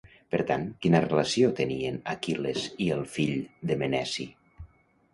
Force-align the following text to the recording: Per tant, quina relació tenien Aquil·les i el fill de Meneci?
Per 0.35 0.37
tant, 0.51 0.63
quina 0.85 1.01
relació 1.03 1.51
tenien 1.61 2.01
Aquil·les 2.15 2.67
i 2.89 2.91
el 2.99 3.07
fill 3.19 3.39
de 3.73 3.81
Meneci? 3.85 4.31